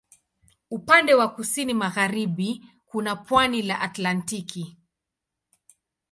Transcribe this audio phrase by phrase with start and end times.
[0.71, 4.77] Upande wa kusini magharibi kuna pwani la Atlantiki.